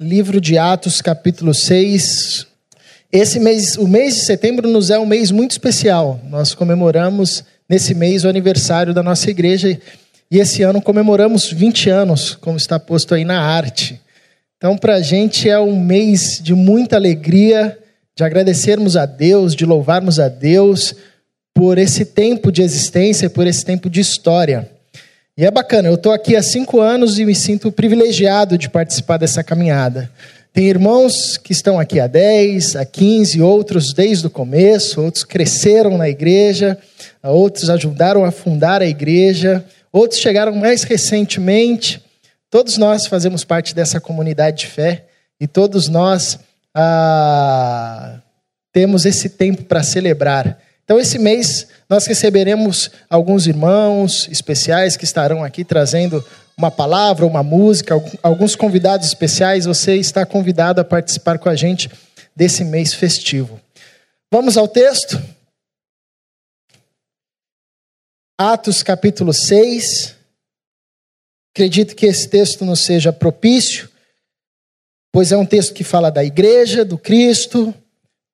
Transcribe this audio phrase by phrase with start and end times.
[0.00, 2.46] livro de Atos, capítulo 6.
[3.10, 6.20] Esse mês, o mês de setembro nos é um mês muito especial.
[6.30, 9.76] Nós comemoramos nesse mês o aniversário da nossa igreja
[10.30, 14.00] e esse ano comemoramos 20 anos, como está posto aí na arte.
[14.56, 17.76] Então, para a gente é um mês de muita alegria,
[18.16, 20.94] de agradecermos a Deus, de louvarmos a Deus
[21.52, 24.70] por esse tempo de existência, por esse tempo de história.
[25.38, 29.18] E é bacana, eu estou aqui há cinco anos e me sinto privilegiado de participar
[29.18, 30.10] dessa caminhada.
[30.52, 35.96] Tem irmãos que estão aqui há 10, há 15, outros desde o começo, outros cresceram
[35.96, 36.76] na igreja,
[37.22, 42.02] outros ajudaram a fundar a igreja, outros chegaram mais recentemente.
[42.50, 45.04] Todos nós fazemos parte dessa comunidade de fé
[45.40, 46.36] e todos nós
[46.74, 48.18] ah,
[48.72, 50.58] temos esse tempo para celebrar.
[50.88, 57.42] Então, esse mês, nós receberemos alguns irmãos especiais que estarão aqui trazendo uma palavra, uma
[57.42, 59.66] música, alguns convidados especiais.
[59.66, 61.90] Você está convidado a participar com a gente
[62.34, 63.60] desse mês festivo.
[64.32, 65.22] Vamos ao texto?
[68.38, 70.16] Atos capítulo 6.
[71.54, 73.90] Acredito que esse texto nos seja propício,
[75.12, 77.74] pois é um texto que fala da igreja, do Cristo,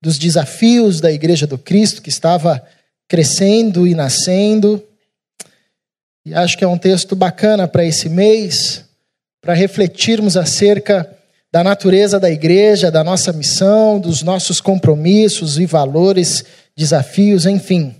[0.04, 2.62] dos desafios da Igreja do Cristo, que estava
[3.08, 4.86] crescendo e nascendo.
[6.26, 8.84] E acho que é um texto bacana para esse mês,
[9.40, 11.10] para refletirmos acerca
[11.50, 16.44] da natureza da igreja, da nossa missão, dos nossos compromissos e valores,
[16.76, 17.96] desafios, enfim.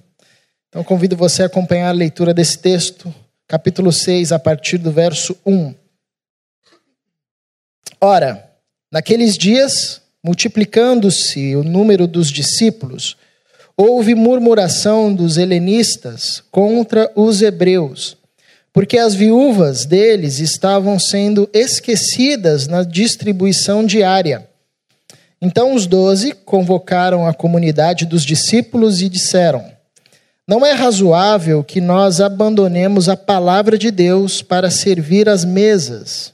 [0.68, 3.14] Então convido você a acompanhar a leitura desse texto,
[3.48, 5.74] capítulo 6, a partir do verso 1.
[7.98, 8.50] Ora,
[8.92, 13.14] naqueles dias, multiplicando-se o número dos discípulos,
[13.76, 18.16] houve murmuração dos helenistas contra os hebreus,
[18.72, 24.48] porque as viúvas deles estavam sendo esquecidas na distribuição diária.
[25.42, 29.62] Então os doze convocaram a comunidade dos discípulos e disseram:
[30.48, 36.32] Não é razoável que nós abandonemos a palavra de Deus para servir às mesas.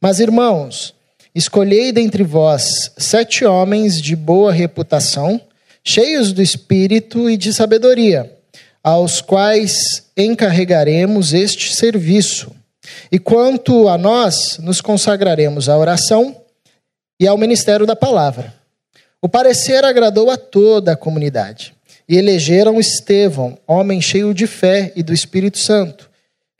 [0.00, 0.94] Mas, irmãos,
[1.34, 5.40] Escolhei dentre vós sete homens de boa reputação,
[5.82, 8.32] cheios do espírito e de sabedoria,
[8.82, 12.52] aos quais encarregaremos este serviço.
[13.10, 16.36] E quanto a nós, nos consagraremos à oração
[17.18, 18.54] e ao ministério da palavra.
[19.20, 21.74] O parecer agradou a toda a comunidade.
[22.08, 26.10] E elegeram Estevão, homem cheio de fé e do Espírito Santo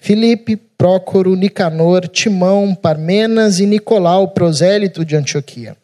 [0.05, 5.75] Filipe, Prócoro, Nicanor, Timão, Parmenas e Nicolau, prosélito de Antioquia.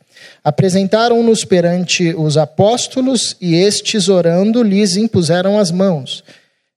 [0.44, 6.22] Apresentaram-nos perante os apóstolos e estes, orando, lhes impuseram as mãos.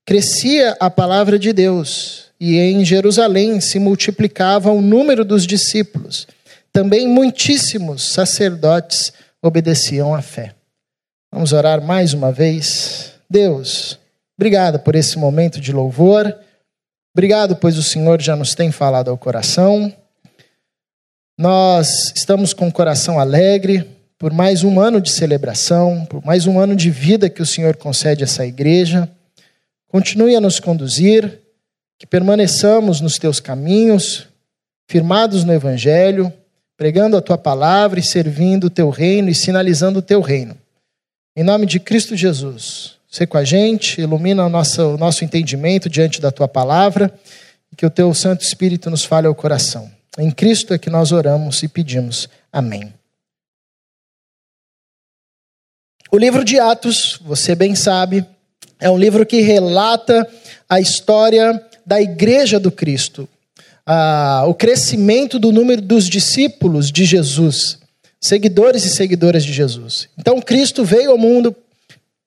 [0.05, 6.25] Crescia a palavra de Deus e em Jerusalém se multiplicava o número dos discípulos.
[6.71, 9.11] Também muitíssimos sacerdotes
[9.41, 10.55] obedeciam à fé.
[11.29, 13.15] Vamos orar mais uma vez.
[13.29, 13.99] Deus,
[14.37, 16.33] obrigado por esse momento de louvor.
[17.15, 19.93] Obrigado, pois o Senhor já nos tem falado ao coração.
[21.37, 23.87] Nós estamos com o coração alegre
[24.17, 27.75] por mais um ano de celebração, por mais um ano de vida que o Senhor
[27.77, 29.07] concede a essa igreja.
[29.89, 31.39] Continue a nos conduzir,
[31.99, 34.27] que permaneçamos nos teus caminhos,
[34.87, 36.33] firmados no Evangelho,
[36.75, 40.57] pregando a tua palavra e servindo o teu reino e sinalizando o teu reino.
[41.35, 42.97] Em nome de Cristo Jesus.
[43.13, 47.13] Ser com a gente, ilumina o nosso, o nosso entendimento diante da tua palavra
[47.71, 49.87] e que o teu Santo Espírito nos fale ao coração.
[50.17, 52.27] Em Cristo é que nós oramos e pedimos.
[52.51, 52.91] Amém.
[56.11, 58.25] O livro de Atos, você bem sabe,
[58.79, 60.27] é um livro que relata
[60.67, 63.29] a história da igreja do Cristo,
[64.47, 67.77] o crescimento do número dos discípulos de Jesus,
[68.19, 70.09] seguidores e seguidoras de Jesus.
[70.17, 71.55] Então, Cristo veio ao mundo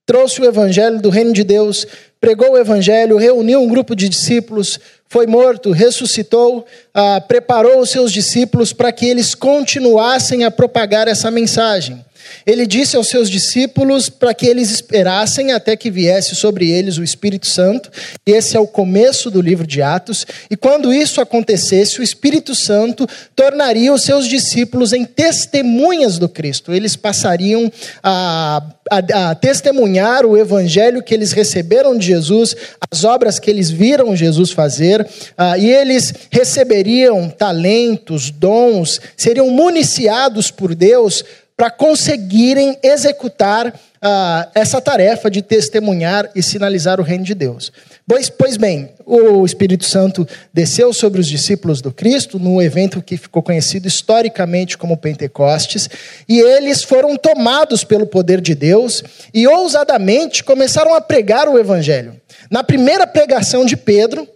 [0.06, 1.84] trouxe o evangelho do reino de Deus,
[2.21, 4.78] pregou o evangelho, reuniu um grupo de discípulos,
[5.09, 11.31] foi morto, ressuscitou, ah, preparou os seus discípulos para que eles continuassem a propagar essa
[11.31, 12.06] mensagem.
[12.46, 17.05] Ele disse aos seus discípulos para que eles esperassem até que viesse sobre eles o
[17.05, 17.90] Espírito Santo.
[18.25, 20.26] Esse é o começo do livro de Atos.
[20.50, 26.73] E quando isso acontecesse, o Espírito Santo tornaria os seus discípulos em testemunhas do Cristo.
[26.73, 27.70] Eles passariam
[28.02, 32.55] a, a, a testemunhar o evangelho que eles receberam de Jesus,
[32.90, 40.50] as obras que eles viram Jesus fazer, uh, e eles receberiam talentos, dons, seriam municiados
[40.50, 41.25] por Deus
[41.56, 43.73] para conseguirem executar
[44.03, 47.73] ah, essa tarefa de testemunhar e sinalizar o reino de Deus.
[48.06, 53.17] Pois, pois bem, o Espírito Santo desceu sobre os discípulos do Cristo num evento que
[53.17, 55.88] ficou conhecido historicamente como Pentecostes,
[56.29, 59.02] e eles foram tomados pelo poder de Deus
[59.32, 62.14] e ousadamente começaram a pregar o evangelho.
[62.50, 64.29] Na primeira pregação de Pedro,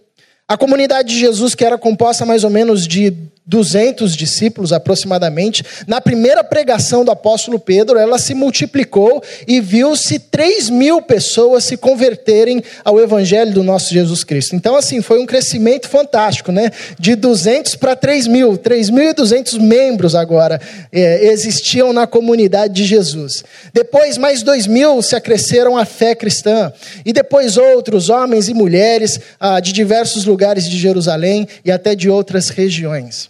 [0.47, 3.15] a comunidade de Jesus, que era composta mais ou menos de
[3.51, 10.69] 200 discípulos aproximadamente, na primeira pregação do apóstolo Pedro, ela se multiplicou e viu-se 3
[10.69, 14.55] mil pessoas se converterem ao evangelho do nosso Jesus Cristo.
[14.55, 16.71] Então, assim, foi um crescimento fantástico, né?
[16.97, 23.43] De 200 para 3 mil, 3.200 membros agora é, existiam na comunidade de Jesus.
[23.73, 26.71] Depois, mais 2 mil se acresceram à fé cristã.
[27.05, 32.09] E depois outros, homens e mulheres ah, de diversos lugares de Jerusalém e até de
[32.09, 33.29] outras regiões.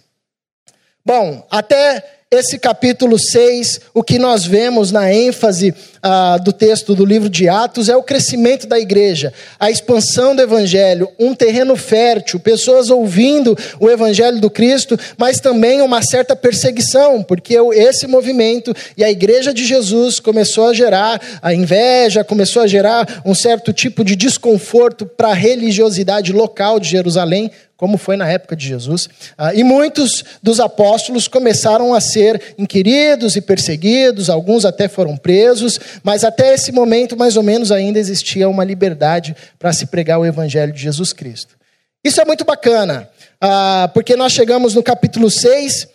[1.04, 7.04] Bom, até esse capítulo 6, o que nós vemos na ênfase ah, do texto do
[7.04, 12.40] livro de Atos é o crescimento da igreja, a expansão do evangelho, um terreno fértil,
[12.40, 19.04] pessoas ouvindo o evangelho do Cristo, mas também uma certa perseguição, porque esse movimento e
[19.04, 24.04] a igreja de Jesus começou a gerar a inveja, começou a gerar um certo tipo
[24.04, 27.50] de desconforto para a religiosidade local de Jerusalém,
[27.82, 29.08] como foi na época de Jesus.
[29.36, 35.80] Ah, e muitos dos apóstolos começaram a ser inquiridos e perseguidos, alguns até foram presos,
[36.02, 40.26] mas até esse momento, mais ou menos, ainda existia uma liberdade para se pregar o
[40.26, 41.56] evangelho de Jesus Cristo.
[42.04, 43.08] Isso é muito bacana,
[43.40, 45.88] ah, porque nós chegamos no capítulo 6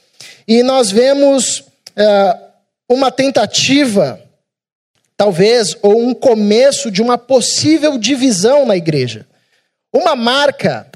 [0.47, 1.63] e nós vemos
[1.95, 2.39] ah,
[2.89, 4.21] uma tentativa,
[5.17, 9.25] talvez, ou um começo de uma possível divisão na igreja.
[9.93, 10.87] Uma marca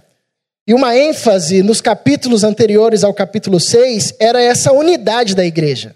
[0.68, 5.96] e uma ênfase nos capítulos anteriores ao capítulo 6 era essa unidade da igreja.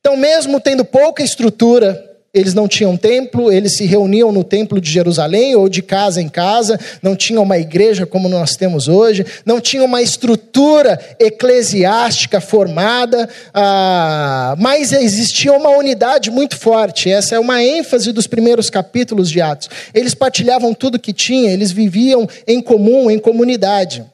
[0.00, 4.90] Então, mesmo tendo pouca estrutura, eles não tinham templo, eles se reuniam no templo de
[4.90, 9.60] Jerusalém ou de casa em casa, não tinham uma igreja como nós temos hoje, não
[9.60, 17.10] tinham uma estrutura eclesiástica formada, ah, mas existia uma unidade muito forte.
[17.10, 19.68] Essa é uma ênfase dos primeiros capítulos de Atos.
[19.92, 24.06] Eles partilhavam tudo que tinham, eles viviam em comum, em comunidade.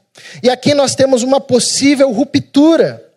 [0.43, 3.08] E aqui nós temos uma possível ruptura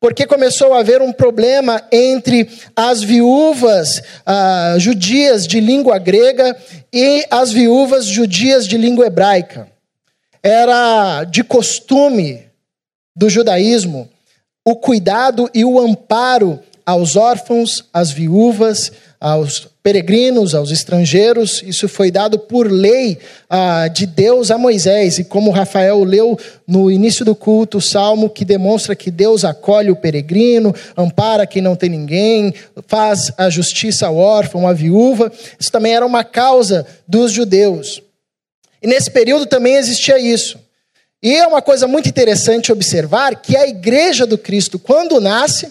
[0.00, 6.56] porque começou a haver um problema entre as viúvas ah, judias de língua grega
[6.90, 9.70] e as viúvas judias de língua hebraica.
[10.42, 12.42] Era de costume
[13.14, 14.08] do judaísmo
[14.64, 21.62] o cuidado e o amparo aos órfãos, às viúvas, aos peregrinos, aos estrangeiros.
[21.64, 23.18] Isso foi dado por lei
[23.48, 25.18] ah, de Deus a Moisés.
[25.18, 29.90] E como Rafael leu no início do culto o salmo que demonstra que Deus acolhe
[29.90, 32.54] o peregrino, ampara quem não tem ninguém,
[32.86, 35.32] faz a justiça ao órfão, à viúva.
[35.58, 38.02] Isso também era uma causa dos judeus.
[38.82, 40.58] E nesse período também existia isso.
[41.22, 45.70] E é uma coisa muito interessante observar que a igreja do Cristo, quando nasce,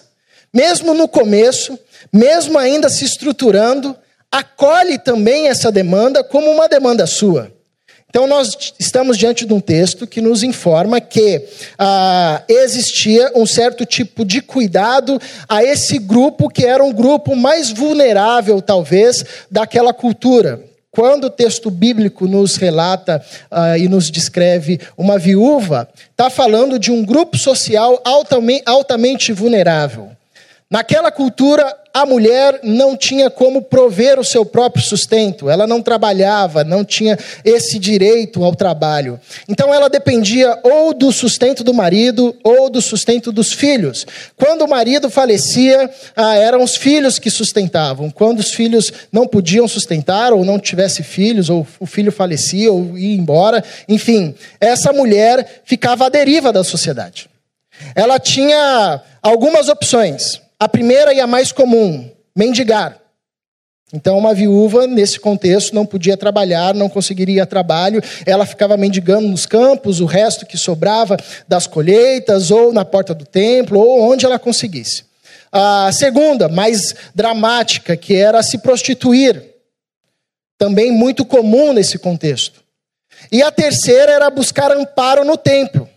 [0.54, 1.78] mesmo no começo,
[2.12, 3.96] mesmo ainda se estruturando,
[4.32, 7.52] acolhe também essa demanda como uma demanda sua.
[8.10, 11.46] Então, nós estamos diante de um texto que nos informa que
[11.78, 17.70] ah, existia um certo tipo de cuidado a esse grupo que era um grupo mais
[17.70, 20.60] vulnerável, talvez, daquela cultura.
[20.90, 26.92] Quando o texto bíblico nos relata ah, e nos descreve uma viúva, está falando de
[26.92, 30.10] um grupo social altamente, altamente vulnerável.
[30.72, 36.64] Naquela cultura, a mulher não tinha como prover o seu próprio sustento, ela não trabalhava,
[36.64, 39.20] não tinha esse direito ao trabalho.
[39.48, 44.06] Então ela dependia ou do sustento do marido ou do sustento dos filhos.
[44.38, 48.12] Quando o marido falecia, ah, eram os filhos que sustentavam.
[48.12, 52.96] Quando os filhos não podiam sustentar ou não tivesse filhos, ou o filho falecia ou
[52.96, 57.28] ia embora, enfim, essa mulher ficava à deriva da sociedade.
[57.96, 60.48] Ela tinha algumas opções.
[60.60, 63.00] A primeira e a mais comum, mendigar.
[63.94, 69.46] Então, uma viúva, nesse contexto, não podia trabalhar, não conseguiria trabalho, ela ficava mendigando nos
[69.46, 74.38] campos, o resto que sobrava das colheitas, ou na porta do templo, ou onde ela
[74.38, 75.06] conseguisse.
[75.52, 79.44] A segunda, mais dramática, que era se prostituir.
[80.58, 82.62] Também muito comum nesse contexto.
[83.32, 85.90] E a terceira era buscar amparo no templo.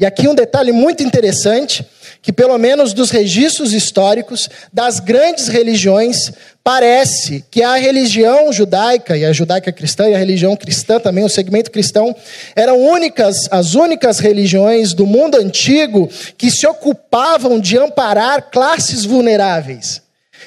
[0.00, 1.84] E aqui um detalhe muito interessante
[2.22, 6.30] que, pelo menos dos registros históricos das grandes religiões,
[6.62, 11.28] parece que a religião judaica e a judaica cristã e a religião cristã também, o
[11.28, 12.14] segmento cristão,
[12.54, 20.00] eram únicas, as únicas religiões do mundo antigo que se ocupavam de amparar classes vulneráveis.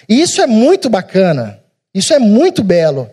[0.08, 1.60] E isso é muito bacana,
[1.94, 3.10] isso é muito belo.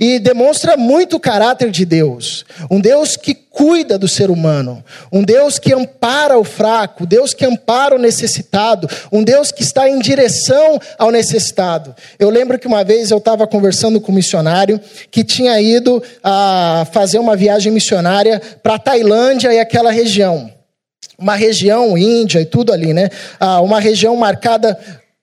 [0.00, 2.46] E demonstra muito o caráter de Deus.
[2.70, 4.82] Um Deus que cuida do ser humano.
[5.12, 7.04] Um Deus que ampara o fraco.
[7.04, 8.88] Um Deus que ampara o necessitado.
[9.12, 11.94] Um Deus que está em direção ao necessitado.
[12.18, 14.80] Eu lembro que uma vez eu estava conversando com um missionário
[15.10, 20.50] que tinha ido a fazer uma viagem missionária para a Tailândia e aquela região.
[21.18, 23.10] Uma região, Índia e tudo ali, né?
[23.38, 24.78] Ah, uma região marcada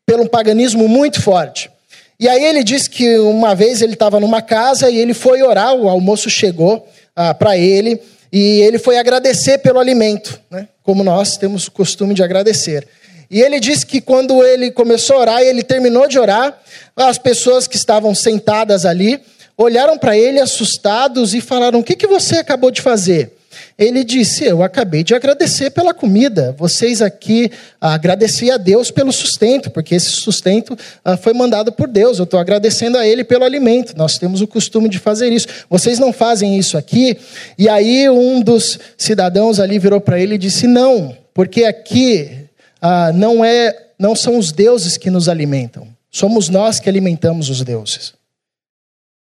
[0.06, 1.72] pelo paganismo muito forte.
[2.20, 5.76] E aí ele disse que uma vez ele estava numa casa e ele foi orar,
[5.76, 10.68] o almoço chegou ah, para ele e ele foi agradecer pelo alimento, né?
[10.82, 12.88] como nós temos o costume de agradecer.
[13.30, 16.60] E ele disse que quando ele começou a orar e ele terminou de orar,
[16.96, 19.22] as pessoas que estavam sentadas ali
[19.58, 23.37] olharam para ele assustados e falaram: O que, que você acabou de fazer?
[23.78, 26.56] Ele disse: Eu acabei de agradecer pela comida.
[26.58, 32.18] Vocês aqui agradeci a Deus pelo sustento, porque esse sustento ah, foi mandado por Deus.
[32.18, 33.98] Eu estou agradecendo a Ele pelo alimento.
[33.98, 35.48] Nós temos o costume de fazer isso.
[35.70, 37.18] Vocês não fazem isso aqui?
[37.58, 42.48] E aí um dos cidadãos ali virou para ele e disse: Não, porque aqui
[42.82, 45.88] ah, não é, não são os deuses que nos alimentam.
[46.10, 48.14] Somos nós que alimentamos os deuses.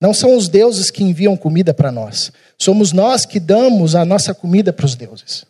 [0.00, 2.32] Não são os deuses que enviam comida para nós.
[2.60, 5.46] Somos nós que damos a nossa comida para os deuses.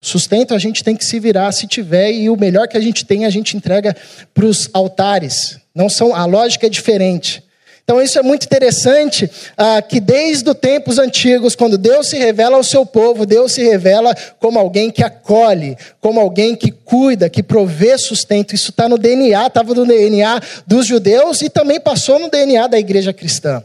[0.00, 3.04] Sustento a gente tem que se virar se tiver e o melhor que a gente
[3.04, 3.94] tem a gente entrega
[4.32, 5.58] para os altares.
[5.74, 7.42] Não são a lógica é diferente.
[7.82, 12.56] Então, isso é muito interessante, ah, que desde os tempos antigos, quando Deus se revela
[12.56, 17.42] ao seu povo, Deus se revela como alguém que acolhe, como alguém que cuida, que
[17.42, 18.54] provê sustento.
[18.54, 22.78] Isso está no DNA, estava no DNA dos judeus e também passou no DNA da
[22.78, 23.62] igreja cristã.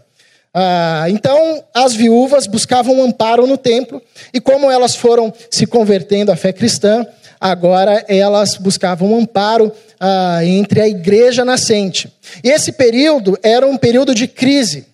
[0.54, 4.02] Ah, então, as viúvas buscavam amparo no templo,
[4.34, 7.06] e como elas foram se convertendo à fé cristã,
[7.42, 12.14] agora elas buscavam amparo ah, entre a igreja nascente.
[12.44, 14.86] E esse período era um período de crise.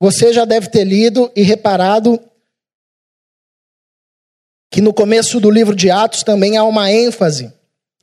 [0.00, 2.20] Você já deve ter lido e reparado
[4.70, 7.52] que no começo do livro de Atos também há uma ênfase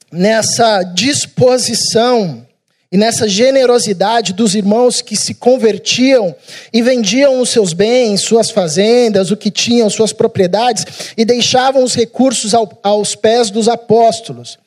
[0.09, 2.47] nessa disposição
[2.91, 6.35] e nessa generosidade dos irmãos que se convertiam
[6.73, 11.95] e vendiam os seus bens, suas fazendas, o que tinham, suas propriedades, e deixavam os
[11.95, 14.59] recursos aos pés dos apóstolos.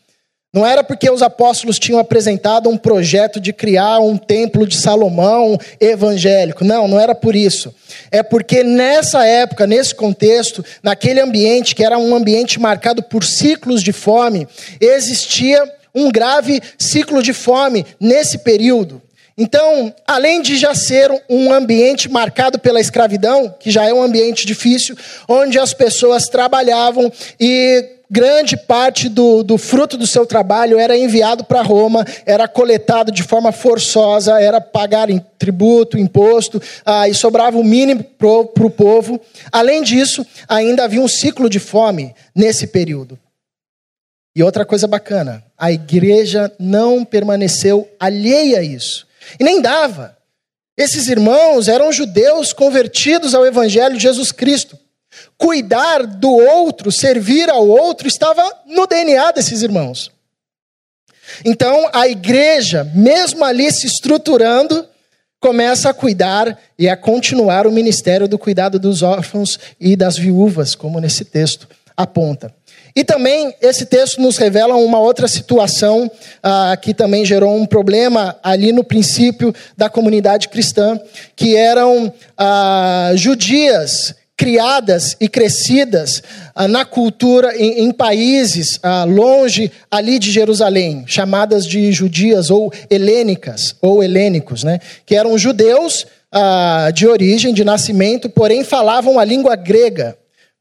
[0.55, 5.59] Não era porque os apóstolos tinham apresentado um projeto de criar um templo de Salomão
[5.81, 6.65] evangélico.
[6.65, 7.75] Não, não era por isso.
[8.11, 13.83] É porque nessa época, nesse contexto, naquele ambiente que era um ambiente marcado por ciclos
[13.83, 14.47] de fome,
[14.81, 15.61] existia
[15.95, 19.01] um grave ciclo de fome nesse período.
[19.37, 24.47] Então, além de já ser um ambiente marcado pela escravidão, que já é um ambiente
[24.47, 24.97] difícil,
[25.29, 31.43] onde as pessoas trabalhavam e grande parte do, do fruto do seu trabalho era enviado
[31.43, 37.59] para Roma, era coletado de forma forçosa, era pagar em tributo, imposto, ah, e sobrava
[37.59, 39.21] o mínimo para o povo.
[39.51, 43.19] Além disso, ainda havia um ciclo de fome nesse período.
[44.37, 49.07] E outra coisa bacana, a igreja não permaneceu alheia a isso.
[49.39, 50.17] E nem dava.
[50.77, 54.77] Esses irmãos eram judeus convertidos ao evangelho de Jesus Cristo.
[55.39, 60.11] Cuidar do outro, servir ao outro, estava no DNA desses irmãos.
[61.45, 64.87] Então, a igreja, mesmo ali se estruturando,
[65.41, 70.75] começa a cuidar e a continuar o ministério do cuidado dos órfãos e das viúvas,
[70.75, 72.53] como nesse texto aponta.
[72.97, 76.09] E também esse texto nos revela uma outra situação
[76.41, 80.99] ah, que também gerou um problema ali no princípio da comunidade cristã,
[81.35, 86.23] que eram ah, judias criadas e crescidas
[86.55, 92.73] ah, na cultura em, em países ah, longe ali de Jerusalém, chamadas de judias ou
[92.89, 94.79] helênicas ou helênicos, né?
[95.05, 100.17] Que eram judeus ah, de origem, de nascimento, porém falavam a língua grega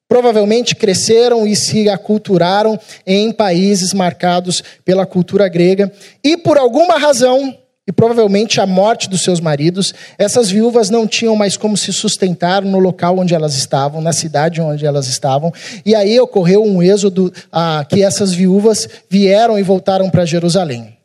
[0.07, 5.91] provavelmente cresceram e se aculturaram em países marcados pela cultura grega,
[6.23, 11.35] e por alguma razão, e provavelmente a morte dos seus maridos, essas viúvas não tinham
[11.35, 15.51] mais como se sustentar no local onde elas estavam, na cidade onde elas estavam,
[15.85, 20.97] e aí ocorreu um êxodo ah, que essas viúvas vieram e voltaram para Jerusalém.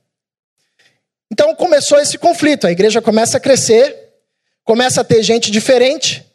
[1.33, 3.95] Então começou esse conflito, a igreja começa a crescer,
[4.65, 6.28] começa a ter gente diferente,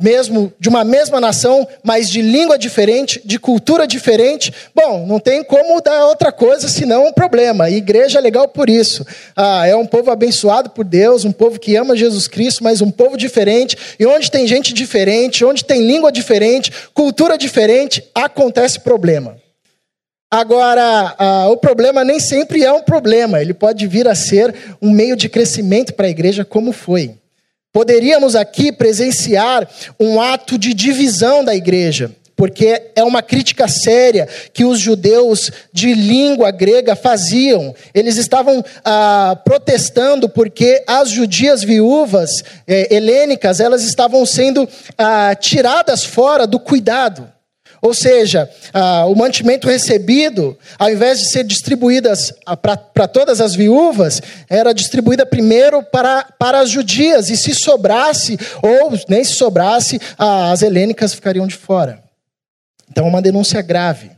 [0.00, 4.52] mesmo de uma mesma nação, mas de língua diferente, de cultura diferente.
[4.74, 7.70] Bom, não tem como dar outra coisa senão um problema.
[7.70, 9.06] E igreja é legal por isso.
[9.36, 12.90] Ah, é um povo abençoado por Deus, um povo que ama Jesus Cristo, mas um
[12.90, 13.76] povo diferente.
[13.98, 19.36] E onde tem gente diferente, onde tem língua diferente, cultura diferente, acontece problema.
[20.30, 24.90] Agora, ah, o problema nem sempre é um problema, ele pode vir a ser um
[24.90, 27.14] meio de crescimento para a igreja, como foi.
[27.74, 34.64] Poderíamos aqui presenciar um ato de divisão da igreja, porque é uma crítica séria que
[34.64, 37.74] os judeus de língua grega faziam.
[37.92, 46.04] Eles estavam ah, protestando porque as judias viúvas eh, helênicas elas estavam sendo ah, tiradas
[46.04, 47.33] fora do cuidado.
[47.84, 53.54] Ou seja, ah, o mantimento recebido, ao invés de ser distribuídas ah, para todas as
[53.54, 60.00] viúvas, era distribuída primeiro para, para as judias, e se sobrasse, ou nem se sobrasse,
[60.16, 62.02] ah, as helênicas ficariam de fora.
[62.90, 64.10] Então, é uma denúncia grave.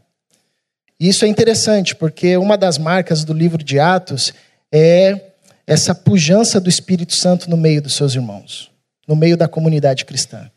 [1.01, 4.33] Isso é interessante, porque uma das marcas do livro de Atos
[4.73, 5.33] é
[5.67, 8.71] essa pujança do Espírito Santo no meio dos seus irmãos,
[9.09, 10.49] no meio da comunidade cristã.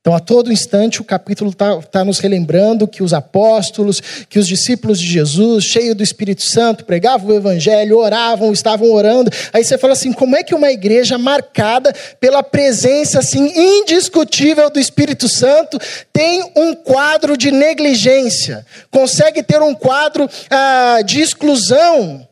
[0.00, 4.46] Então, a todo instante, o capítulo está tá nos relembrando que os apóstolos, que os
[4.46, 9.30] discípulos de Jesus, cheios do Espírito Santo, pregavam o Evangelho, oravam, estavam orando.
[9.52, 14.78] Aí você fala assim: como é que uma igreja marcada pela presença assim indiscutível do
[14.78, 15.78] Espírito Santo
[16.12, 22.26] tem um quadro de negligência, consegue ter um quadro ah, de exclusão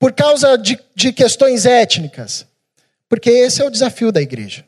[0.00, 2.46] por causa de, de questões étnicas?
[3.06, 4.64] Porque esse é o desafio da igreja.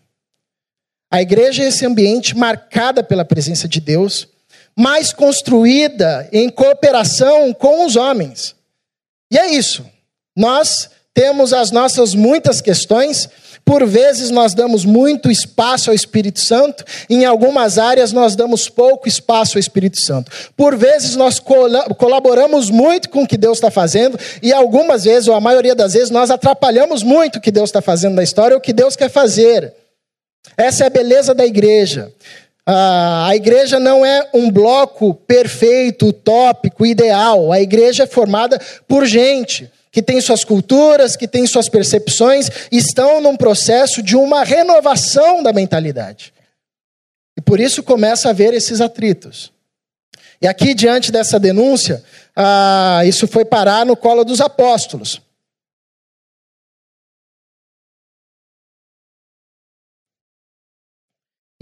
[1.14, 4.26] A igreja é esse ambiente marcada pela presença de Deus,
[4.74, 8.56] mas construída em cooperação com os homens.
[9.30, 9.86] E é isso.
[10.36, 13.28] Nós temos as nossas muitas questões,
[13.64, 19.06] por vezes nós damos muito espaço ao Espírito Santo, em algumas áreas nós damos pouco
[19.06, 20.32] espaço ao Espírito Santo.
[20.56, 21.38] Por vezes nós
[21.96, 25.92] colaboramos muito com o que Deus está fazendo, e algumas vezes, ou a maioria das
[25.92, 29.08] vezes, nós atrapalhamos muito o que Deus está fazendo na história, o que Deus quer
[29.08, 29.83] fazer.
[30.56, 32.12] Essa é a beleza da igreja.
[32.66, 37.52] a igreja não é um bloco perfeito, utópico, ideal.
[37.52, 43.20] A igreja é formada por gente que tem suas culturas, que tem suas percepções, estão
[43.20, 46.34] num processo de uma renovação da mentalidade.
[47.36, 49.52] E por isso começa a haver esses atritos.
[50.42, 52.02] E aqui, diante dessa denúncia,
[52.34, 55.22] ah, isso foi parar no colo dos apóstolos.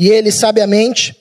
[0.03, 1.17] E eles, sabiamente,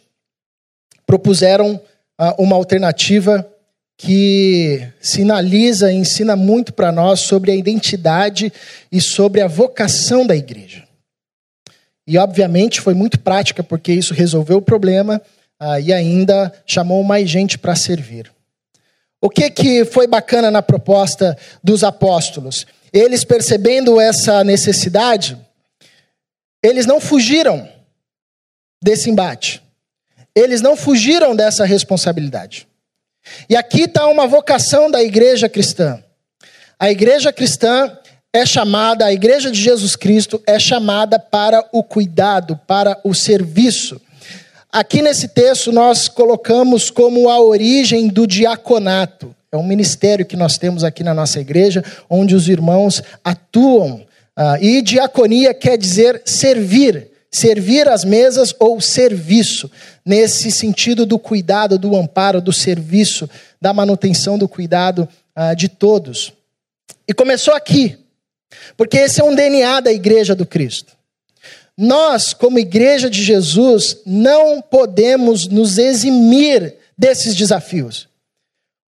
[1.06, 1.76] propuseram
[2.20, 3.48] uh, uma alternativa
[3.96, 8.52] que sinaliza e ensina muito para nós sobre a identidade
[8.92, 10.84] e sobre a vocação da igreja.
[12.08, 15.22] E, obviamente, foi muito prática, porque isso resolveu o problema
[15.62, 18.32] uh, e ainda chamou mais gente para servir.
[19.22, 22.66] O que, que foi bacana na proposta dos apóstolos?
[22.92, 25.38] Eles, percebendo essa necessidade,
[26.64, 27.70] eles não fugiram
[28.82, 29.62] desse embate.
[30.36, 32.68] Eles não fugiram dessa responsabilidade.
[33.50, 36.04] E aqui está uma vocação da igreja cristã.
[36.80, 37.98] A igreja cristã
[38.34, 44.02] é chamada, a igreja de Jesus Cristo é chamada para o cuidado, para o serviço.
[44.72, 49.36] Aqui nesse texto nós colocamos como a origem do diaconato.
[49.52, 54.06] É um ministério que nós temos aqui na nossa igreja, onde os irmãos atuam.
[54.34, 59.72] Ah, e diaconia quer dizer servir, Servir às mesas ou serviço,
[60.06, 63.30] nesse sentido do cuidado, do amparo, do serviço,
[63.62, 66.34] da manutenção do cuidado uh, de todos.
[67.08, 67.98] E começou aqui,
[68.76, 70.94] porque esse é um DNA da igreja do Cristo.
[71.78, 78.11] Nós, como igreja de Jesus, não podemos nos eximir desses desafios.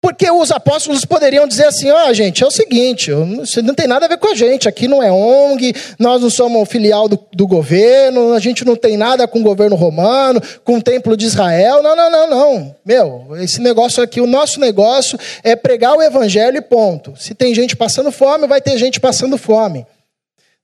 [0.02, 3.10] Porque os apóstolos poderiam dizer assim: ó, oh, gente, é o seguinte,
[3.42, 6.30] isso não tem nada a ver com a gente, aqui não é ONG, nós não
[6.30, 10.78] somos filial do, do, governo, a gente não tem nada com o governo romano, com
[10.78, 11.82] o templo de Israel.
[11.82, 12.76] Não, não, não, não.
[12.84, 17.14] Meu, esse negócio aqui, o nosso negócio é pregar o evangelho e ponto.
[17.18, 19.86] Se tem gente passando fome, vai ter gente passando fome.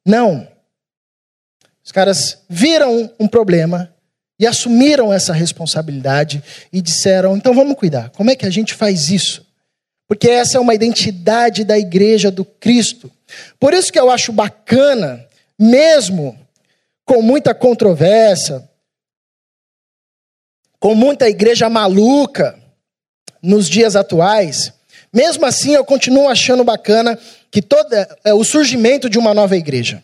[0.05, 0.49] Não.
[1.85, 3.95] Os caras viram um problema
[4.39, 8.11] e assumiram essa responsabilidade e disseram: então vamos cuidar.
[8.11, 9.47] Como é que a gente faz isso?
[10.09, 13.11] Porque essa é uma identidade da igreja do Cristo.
[13.59, 15.25] Por isso que eu acho bacana,
[15.59, 16.39] mesmo
[17.05, 18.69] com muita controvérsia,
[20.79, 22.59] com muita igreja maluca
[23.43, 24.73] nos dias atuais,
[25.13, 27.19] mesmo assim eu continuo achando bacana
[27.51, 30.03] que toda, é, o surgimento de uma nova igreja.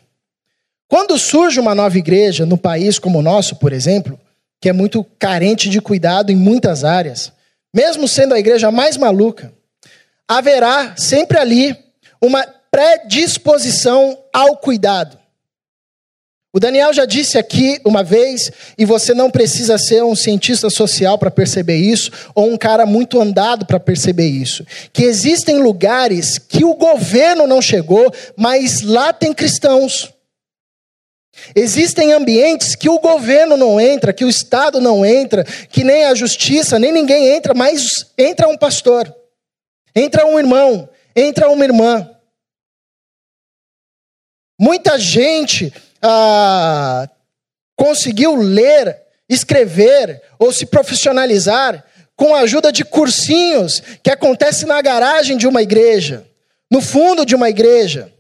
[0.93, 4.21] Quando surge uma nova igreja no país como o nosso, por exemplo,
[4.61, 7.33] que é muito carente de cuidado em muitas áreas,
[7.75, 9.51] mesmo sendo a igreja mais maluca,
[10.29, 11.75] haverá sempre ali
[12.21, 15.19] uma predisposição ao cuidado.
[16.53, 21.17] O Daniel já disse aqui uma vez, e você não precisa ser um cientista social
[21.17, 26.67] para perceber isso, ou um cara muito andado para perceber isso, que existem lugares que
[26.67, 30.13] o governo não chegou, mas lá tem cristãos.
[31.55, 36.15] Existem ambientes que o governo não entra, que o Estado não entra, que nem a
[36.15, 39.15] justiça, nem ninguém entra, mas entra um pastor,
[39.95, 42.09] entra um irmão, entra uma irmã.
[44.61, 47.09] Muita gente ah,
[47.77, 55.37] conseguiu ler, escrever ou se profissionalizar com a ajuda de cursinhos que acontece na garagem
[55.37, 56.27] de uma igreja,
[56.71, 58.13] no fundo de uma igreja.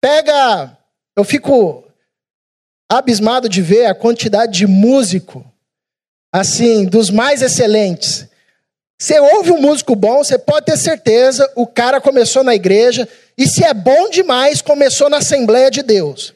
[0.00, 0.76] Pega,
[1.16, 1.84] eu fico
[2.90, 5.44] abismado de ver a quantidade de músico,
[6.32, 8.26] assim, dos mais excelentes.
[9.00, 13.48] Você ouve um músico bom, você pode ter certeza, o cara começou na igreja, e
[13.48, 16.34] se é bom demais, começou na Assembleia de Deus.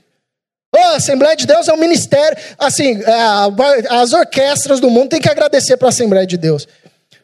[0.75, 2.37] Oh, a Assembleia de Deus é um ministério.
[2.59, 6.67] Assim, é, as orquestras do mundo têm que agradecer para a Assembleia de Deus.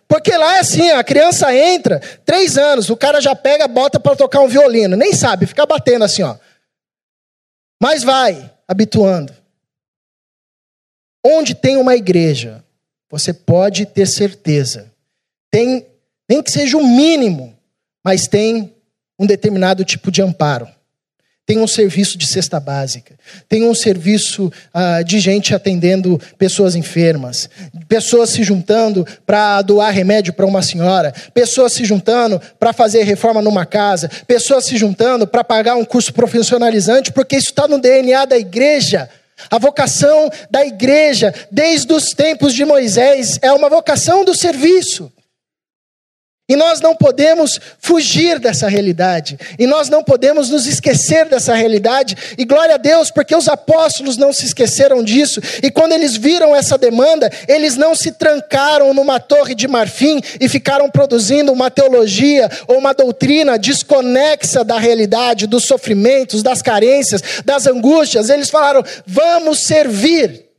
[0.06, 4.14] Porque lá é assim, a criança entra, três anos, o cara já pega, bota para
[4.14, 4.96] tocar um violino.
[4.96, 6.36] Nem sabe, fica batendo assim, ó.
[7.82, 9.34] Mas vai, habituando.
[11.26, 12.64] Onde tem uma igreja,
[13.10, 14.94] você pode ter certeza.
[15.50, 15.84] Tem,
[16.30, 17.58] nem que seja o mínimo,
[18.04, 18.72] mas tem
[19.18, 20.68] um determinado tipo de amparo.
[21.44, 23.16] Tem um serviço de cesta básica,
[23.48, 27.50] tem um serviço uh, de gente atendendo pessoas enfermas,
[27.88, 33.42] pessoas se juntando para doar remédio para uma senhora, pessoas se juntando para fazer reforma
[33.42, 38.24] numa casa, pessoas se juntando para pagar um curso profissionalizante, porque isso está no DNA
[38.24, 39.10] da igreja.
[39.50, 45.12] A vocação da igreja, desde os tempos de Moisés, é uma vocação do serviço.
[46.52, 49.38] E nós não podemos fugir dessa realidade.
[49.58, 52.14] E nós não podemos nos esquecer dessa realidade.
[52.36, 55.40] E glória a Deus, porque os apóstolos não se esqueceram disso.
[55.62, 60.46] E quando eles viram essa demanda, eles não se trancaram numa torre de marfim e
[60.46, 67.66] ficaram produzindo uma teologia ou uma doutrina desconexa da realidade, dos sofrimentos, das carências, das
[67.66, 68.28] angústias.
[68.28, 70.51] Eles falaram: vamos servir.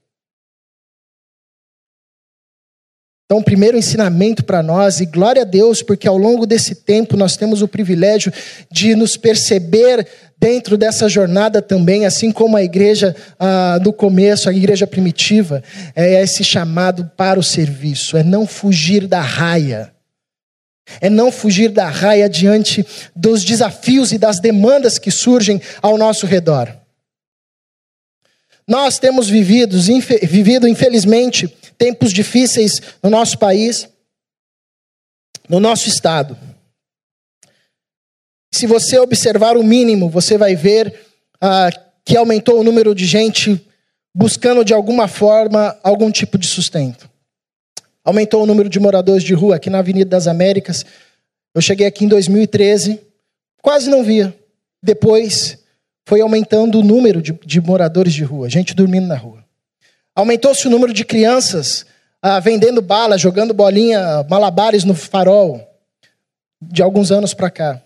[3.25, 7.15] Então, o primeiro ensinamento para nós, e glória a Deus, porque ao longo desse tempo
[7.15, 8.31] nós temos o privilégio
[8.69, 10.07] de nos perceber
[10.38, 15.63] dentro dessa jornada também, assim como a igreja ah, do começo, a igreja primitiva,
[15.95, 19.91] é esse chamado para o serviço, é não fugir da raia.
[20.99, 26.25] É não fugir da raia diante dos desafios e das demandas que surgem ao nosso
[26.25, 26.75] redor.
[28.67, 29.77] Nós temos vivido,
[30.23, 31.53] vivido infelizmente,
[31.84, 33.89] tempos difíceis no nosso país,
[35.50, 36.38] no nosso estado.
[38.54, 40.98] Se você observar o mínimo, você vai ver
[41.41, 41.69] ah,
[42.06, 43.62] que aumentou o número de gente
[44.15, 47.10] buscando de alguma forma algum tipo de sustento.
[48.02, 50.86] Aumentou o número de moradores de rua aqui na Avenida das Américas.
[51.54, 52.98] Eu cheguei aqui em 2013,
[53.62, 54.34] quase não via.
[54.82, 55.58] Depois
[56.08, 59.42] foi aumentando o número de, de moradores de rua, gente dormindo na rua.
[60.15, 61.86] Aumentou-se o número de crianças
[62.21, 65.62] ah, vendendo bala, jogando bolinha, malabares no farol,
[66.62, 67.82] de alguns anos para cá.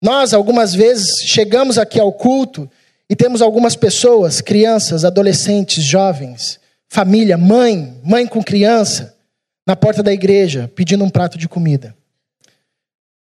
[0.00, 2.70] Nós, algumas vezes, chegamos aqui ao culto
[3.08, 9.16] e temos algumas pessoas, crianças, adolescentes, jovens, família, mãe, mãe com criança,
[9.66, 11.94] na porta da igreja, pedindo um prato de comida.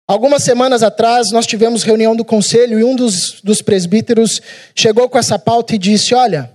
[0.07, 4.41] Algumas semanas atrás, nós tivemos reunião do conselho e um dos, dos presbíteros
[4.75, 6.51] chegou com essa pauta e disse: Olha,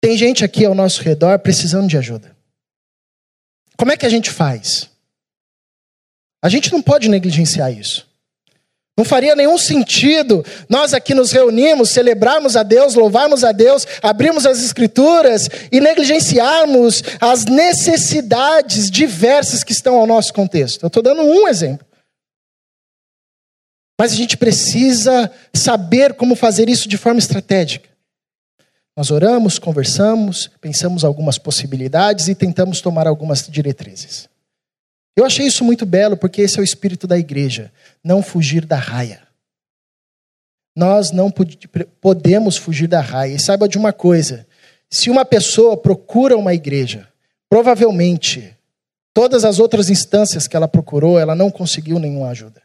[0.00, 2.36] tem gente aqui ao nosso redor precisando de ajuda.
[3.76, 4.88] Como é que a gente faz?
[6.42, 8.08] A gente não pode negligenciar isso.
[8.96, 14.44] Não faria nenhum sentido nós aqui nos reunirmos, celebrarmos a Deus, louvarmos a Deus, abrirmos
[14.44, 20.82] as Escrituras e negligenciarmos as necessidades diversas que estão ao nosso contexto.
[20.82, 21.86] Eu estou dando um exemplo.
[23.98, 27.89] Mas a gente precisa saber como fazer isso de forma estratégica.
[28.96, 34.28] Nós oramos, conversamos, pensamos algumas possibilidades e tentamos tomar algumas diretrizes.
[35.16, 37.72] Eu achei isso muito belo porque esse é o espírito da igreja,
[38.02, 39.22] não fugir da raia.
[40.76, 41.32] Nós não
[42.00, 43.34] podemos fugir da raia.
[43.34, 44.46] E saiba de uma coisa:
[44.88, 47.08] se uma pessoa procura uma igreja,
[47.48, 48.56] provavelmente
[49.12, 52.62] todas as outras instâncias que ela procurou, ela não conseguiu nenhuma ajuda.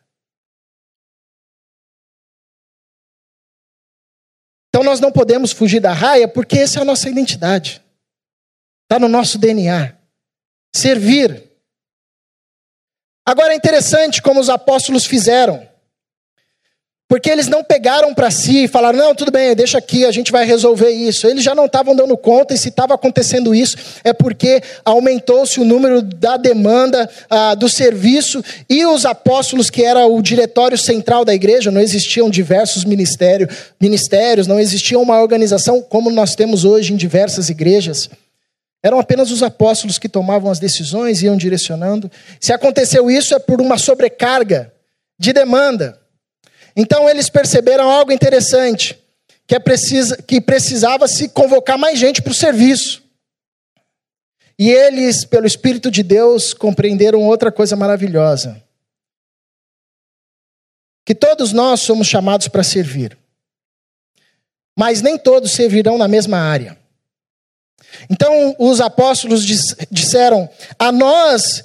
[4.85, 7.83] Nós não podemos fugir da raia porque essa é a nossa identidade.
[8.83, 9.97] Está no nosso DNA.
[10.73, 11.51] Servir.
[13.27, 15.67] Agora é interessante como os apóstolos fizeram.
[17.07, 20.31] Porque eles não pegaram para si e falaram: não, tudo bem, deixa aqui, a gente
[20.31, 21.27] vai resolver isso.
[21.27, 25.65] Eles já não estavam dando conta, e se estava acontecendo isso, é porque aumentou-se o
[25.65, 31.33] número da demanda ah, do serviço e os apóstolos, que era o diretório central da
[31.33, 36.95] igreja, não existiam diversos ministérios, ministérios, não existia uma organização como nós temos hoje em
[36.95, 38.09] diversas igrejas.
[38.81, 42.09] Eram apenas os apóstolos que tomavam as decisões e iam direcionando.
[42.39, 44.71] Se aconteceu isso, é por uma sobrecarga
[45.19, 45.99] de demanda.
[46.75, 48.99] Então eles perceberam algo interessante,
[49.47, 53.03] que, é precisa, que precisava se convocar mais gente para o serviço.
[54.57, 58.61] E eles, pelo Espírito de Deus, compreenderam outra coisa maravilhosa.
[61.05, 63.17] Que todos nós somos chamados para servir.
[64.77, 66.77] Mas nem todos servirão na mesma área.
[68.09, 69.45] Então os apóstolos
[69.91, 71.63] disseram: A nós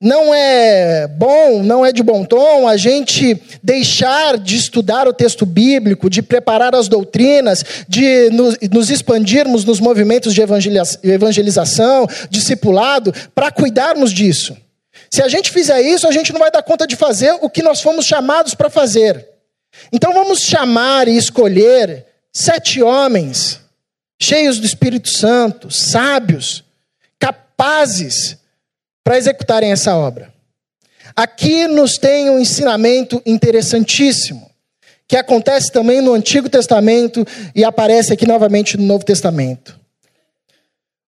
[0.00, 5.44] não é bom, não é de bom tom a gente deixar de estudar o texto
[5.44, 8.30] bíblico, de preparar as doutrinas, de
[8.72, 14.56] nos expandirmos nos movimentos de evangelização, discipulado, para cuidarmos disso.
[15.10, 17.62] Se a gente fizer isso, a gente não vai dar conta de fazer o que
[17.62, 19.28] nós fomos chamados para fazer.
[19.92, 23.60] Então vamos chamar e escolher sete homens,
[24.18, 26.64] cheios do Espírito Santo, sábios,
[27.18, 28.39] capazes
[29.04, 30.32] para executarem essa obra.
[31.16, 34.50] Aqui nos tem um ensinamento interessantíssimo,
[35.08, 39.78] que acontece também no Antigo Testamento e aparece aqui novamente no Novo Testamento.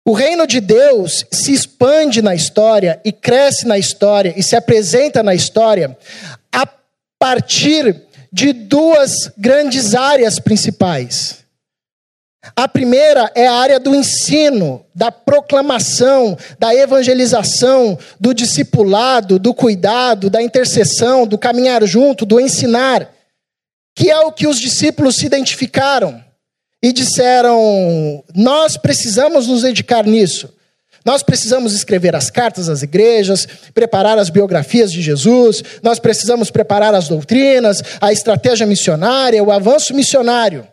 [0.05, 5.21] O reino de Deus se expande na história e cresce na história e se apresenta
[5.21, 5.95] na história
[6.51, 6.67] a
[7.19, 11.43] partir de duas grandes áreas principais.
[12.55, 20.29] A primeira é a área do ensino, da proclamação, da evangelização, do discipulado, do cuidado,
[20.29, 23.09] da intercessão, do caminhar junto, do ensinar,
[23.95, 26.23] que é o que os discípulos se identificaram
[26.81, 30.53] e disseram: Nós precisamos nos dedicar nisso.
[31.05, 36.93] Nós precisamos escrever as cartas às igrejas, preparar as biografias de Jesus, nós precisamos preparar
[36.93, 40.67] as doutrinas, a estratégia missionária, o avanço missionário.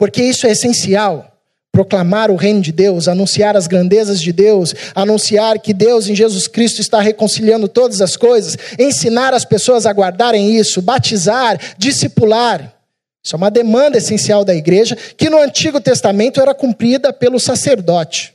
[0.00, 1.30] Porque isso é essencial.
[1.70, 6.48] Proclamar o reino de Deus, anunciar as grandezas de Deus, anunciar que Deus em Jesus
[6.48, 12.74] Cristo está reconciliando todas as coisas, ensinar as pessoas a guardarem isso, batizar, discipular.
[13.22, 18.34] Isso é uma demanda essencial da igreja que no Antigo Testamento era cumprida pelo sacerdote,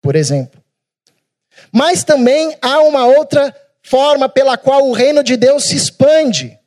[0.00, 0.62] por exemplo.
[1.72, 6.59] Mas também há uma outra forma pela qual o reino de Deus se expande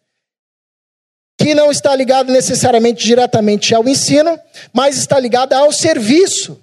[1.37, 4.39] que não está ligado necessariamente diretamente ao ensino,
[4.71, 6.59] mas está ligado ao serviço,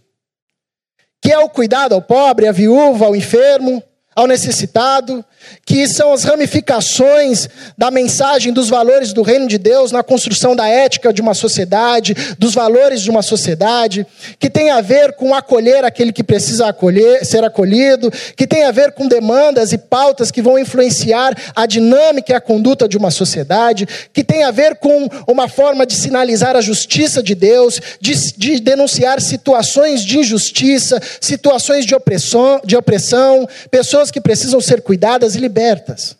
[1.21, 3.83] que é o cuidado ao pobre, à viúva, ao enfermo,
[4.15, 5.25] ao necessitado,
[5.65, 10.67] que são as ramificações da mensagem dos valores do reino de Deus na construção da
[10.69, 14.07] ética de uma sociedade, dos valores de uma sociedade,
[14.39, 18.71] que tem a ver com acolher aquele que precisa acolher, ser acolhido, que tem a
[18.71, 23.11] ver com demandas e pautas que vão influenciar a dinâmica e a conduta de uma
[23.11, 28.15] sociedade, que tem a ver com uma forma de sinalizar a justiça de Deus, de,
[28.37, 35.30] de denunciar situações de injustiça, situações de opressão, de opressão, pessoas que precisam ser cuidadas
[35.35, 36.17] e libertas.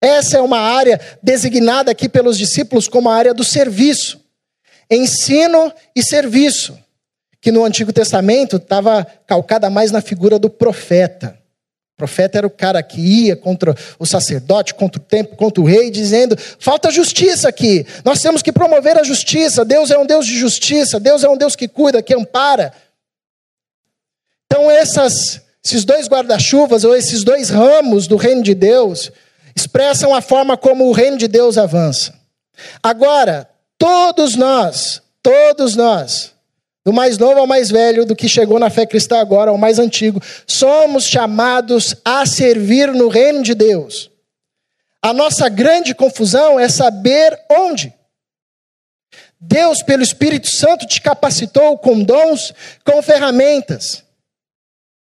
[0.00, 4.18] Essa é uma área designada aqui pelos discípulos como a área do serviço.
[4.90, 6.76] Ensino e serviço,
[7.40, 11.38] que no Antigo Testamento estava calcada mais na figura do profeta.
[11.94, 15.66] O profeta era o cara que ia contra o sacerdote, contra o templo, contra o
[15.66, 19.66] rei, dizendo: falta justiça aqui, nós temos que promover a justiça.
[19.66, 22.72] Deus é um Deus de justiça, Deus é um Deus que cuida, que ampara.
[24.46, 29.12] Então, essas esses dois guarda-chuvas, ou esses dois ramos do reino de Deus,
[29.54, 32.14] expressam a forma como o reino de Deus avança.
[32.82, 36.32] Agora, todos nós, todos nós,
[36.84, 39.78] do mais novo ao mais velho, do que chegou na fé cristã agora ao mais
[39.78, 44.10] antigo, somos chamados a servir no reino de Deus.
[45.02, 47.92] A nossa grande confusão é saber onde.
[49.38, 52.52] Deus, pelo Espírito Santo, te capacitou com dons,
[52.84, 54.04] com ferramentas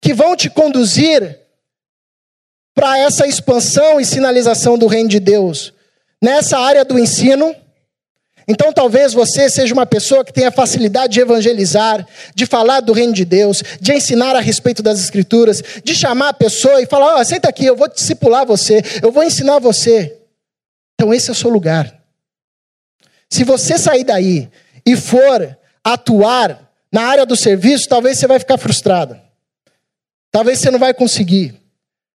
[0.01, 1.39] que vão te conduzir
[2.75, 5.73] para essa expansão e sinalização do reino de Deus
[6.23, 7.55] nessa área do ensino.
[8.49, 13.13] Então, talvez você seja uma pessoa que tenha facilidade de evangelizar, de falar do reino
[13.13, 17.25] de Deus, de ensinar a respeito das Escrituras, de chamar a pessoa e falar: oh,
[17.25, 20.19] senta aqui, eu vou discipular você, eu vou ensinar você.
[20.95, 22.01] Então, esse é o seu lugar.
[23.29, 24.51] Se você sair daí
[24.85, 29.17] e for atuar na área do serviço, talvez você vai ficar frustrado.
[30.31, 31.61] Talvez você não vai conseguir.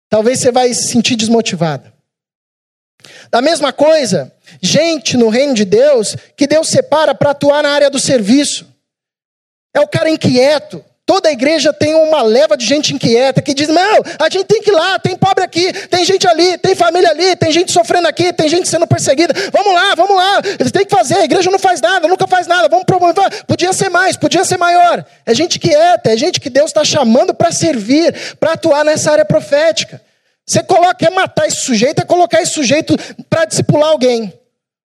[0.10, 1.94] Talvez você vai se sentir desmotivada.
[3.30, 7.90] Da mesma coisa, gente no reino de Deus que Deus separa para atuar na área
[7.90, 8.68] do serviço.
[9.74, 13.68] É o cara inquieto, Toda a igreja tem uma leva de gente inquieta que diz:
[13.68, 17.10] não, a gente tem que ir lá, tem pobre aqui, tem gente ali, tem família
[17.10, 19.34] ali, tem gente sofrendo aqui, tem gente sendo perseguida.
[19.52, 22.48] Vamos lá, vamos lá, eles têm que fazer, a igreja não faz nada, nunca faz
[22.48, 23.44] nada, vamos promover.
[23.44, 25.04] Podia ser mais, podia ser maior.
[25.26, 29.26] É gente quieta, é gente que Deus está chamando para servir, para atuar nessa área
[29.26, 30.02] profética.
[30.48, 32.96] Você coloca, quer matar esse sujeito, é colocar esse sujeito
[33.30, 34.32] para discipular alguém.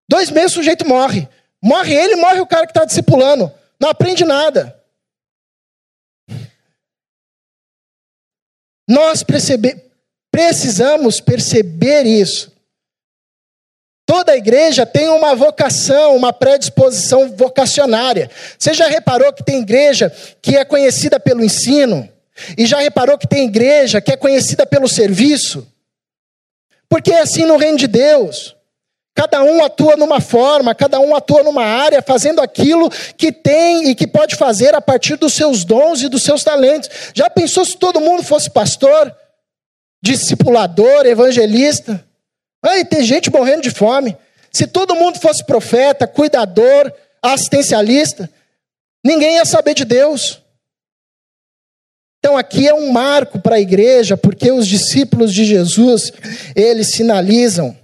[0.09, 1.29] Dois meses o sujeito morre.
[1.63, 3.51] Morre ele, morre o cara que está discipulando.
[3.79, 4.75] Não aprende nada.
[8.87, 9.75] Nós percebe,
[10.31, 12.53] precisamos perceber isso.
[14.05, 18.29] Toda igreja tem uma vocação, uma predisposição vocacionária.
[18.57, 22.07] Você já reparou que tem igreja que é conhecida pelo ensino?
[22.57, 25.67] E já reparou que tem igreja que é conhecida pelo serviço?
[26.87, 28.54] Porque é assim no reino de Deus.
[29.15, 33.95] Cada um atua numa forma, cada um atua numa área, fazendo aquilo que tem e
[33.95, 36.89] que pode fazer a partir dos seus dons e dos seus talentos.
[37.13, 39.15] Já pensou se todo mundo fosse pastor,
[40.03, 42.05] discipulador, evangelista?
[42.61, 44.17] Ai, tem gente morrendo de fome.
[44.51, 48.29] Se todo mundo fosse profeta, cuidador, assistencialista,
[49.01, 50.41] ninguém ia saber de Deus.
[52.19, 56.11] Então aqui é um marco para a igreja, porque os discípulos de Jesus,
[56.53, 57.77] eles sinalizam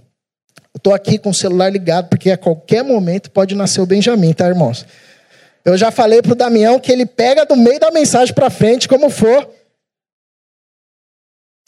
[0.82, 4.48] Estou aqui com o celular ligado, porque a qualquer momento pode nascer o Benjamin, tá,
[4.48, 4.84] irmãos?
[5.64, 8.88] Eu já falei para o Damião que ele pega do meio da mensagem para frente,
[8.88, 9.48] como for.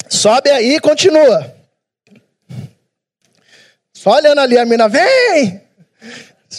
[0.10, 1.56] Sobe aí e continua.
[3.94, 5.62] Só olhando ali a mina, vem!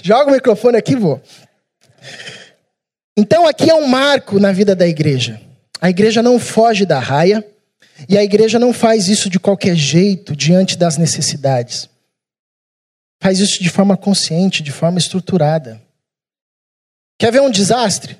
[0.00, 1.20] Joga o microfone aqui, vou.
[3.16, 5.40] Então aqui é um marco na vida da igreja.
[5.80, 7.44] A igreja não foge da raia
[8.08, 11.92] e a igreja não faz isso de qualquer jeito diante das necessidades.
[13.24, 15.80] Faz isso de forma consciente, de forma estruturada.
[17.18, 18.18] Quer ver um desastre?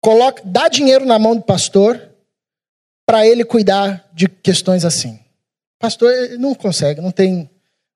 [0.00, 2.10] Coloca, dá dinheiro na mão do pastor
[3.06, 5.20] para ele cuidar de questões assim.
[5.78, 7.48] Pastor não consegue, não tem.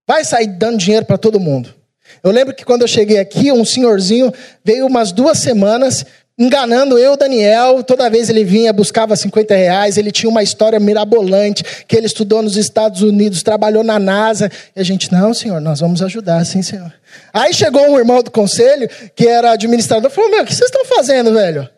[0.06, 1.74] Vai sair dando dinheiro para todo mundo.
[2.22, 6.06] Eu lembro que quando eu cheguei aqui, um senhorzinho veio umas duas semanas
[6.38, 7.82] enganando eu, Daniel.
[7.82, 9.96] Toda vez ele vinha, buscava 50 reais.
[9.96, 14.50] Ele tinha uma história mirabolante, que ele estudou nos Estados Unidos, trabalhou na NASA.
[14.74, 16.92] E a gente, não, senhor, nós vamos ajudar, sim, senhor.
[17.32, 20.84] Aí chegou um irmão do conselho, que era administrador, falou: Meu, o que vocês estão
[20.84, 21.68] fazendo, velho?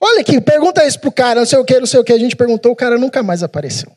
[0.00, 2.12] Olha aqui, pergunta isso pro cara, não sei o que, não sei o que.
[2.12, 3.90] A gente perguntou, o cara nunca mais apareceu.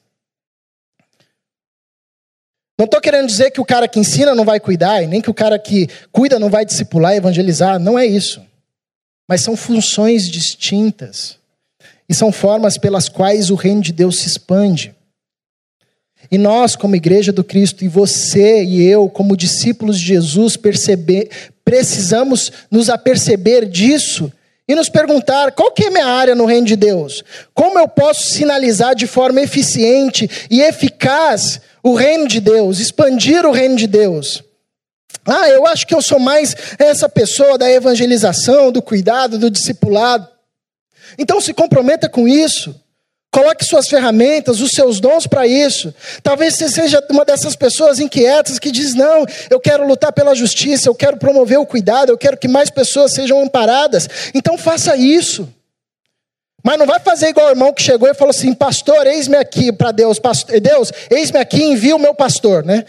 [2.78, 5.30] Não estou querendo dizer que o cara que ensina não vai cuidar, e nem que
[5.30, 7.78] o cara que cuida não vai discipular, evangelizar.
[7.78, 8.41] Não é isso
[9.29, 11.37] mas são funções distintas.
[12.09, 14.95] E são formas pelas quais o reino de Deus se expande.
[16.31, 21.29] E nós, como igreja do Cristo, e você e eu, como discípulos de Jesus, perceber,
[21.63, 24.33] precisamos nos aperceber disso
[24.67, 27.23] e nos perguntar: qual que é a minha área no reino de Deus?
[27.53, 33.51] Como eu posso sinalizar de forma eficiente e eficaz o reino de Deus, expandir o
[33.51, 34.43] reino de Deus?
[35.29, 40.27] Ah, eu acho que eu sou mais essa pessoa da evangelização, do cuidado, do discipulado.
[41.17, 42.75] Então se comprometa com isso.
[43.31, 45.93] Coloque suas ferramentas, os seus dons para isso.
[46.23, 50.89] Talvez você seja uma dessas pessoas inquietas que diz: Não, eu quero lutar pela justiça,
[50.89, 54.09] eu quero promover o cuidado, eu quero que mais pessoas sejam amparadas.
[54.33, 55.47] Então faça isso.
[56.63, 59.71] Mas não vai fazer igual o irmão que chegou e falou assim: Pastor, eis-me aqui
[59.71, 60.19] para Deus,
[60.61, 62.83] Deus, eis-me aqui, envia o meu pastor, né?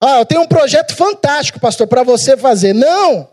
[0.00, 2.72] Ah, eu tenho um projeto fantástico, pastor, para você fazer.
[2.72, 3.28] Não!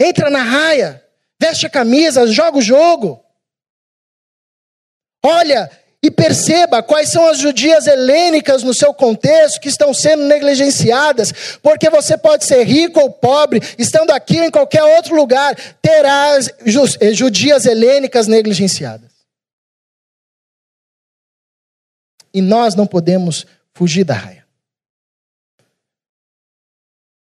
[0.00, 1.04] Entra na raia,
[1.40, 3.22] veste a camisa, joga o jogo.
[5.24, 5.70] Olha
[6.02, 11.90] e perceba quais são as judias helênicas no seu contexto que estão sendo negligenciadas, porque
[11.90, 17.12] você pode ser rico ou pobre, estando aqui ou em qualquer outro lugar, terá eh,
[17.12, 19.10] judias helênicas negligenciadas.
[22.32, 23.44] E nós não podemos
[23.74, 24.37] fugir da raia.